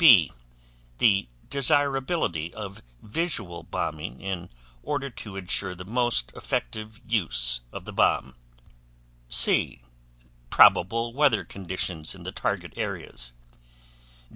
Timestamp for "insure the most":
5.35-6.31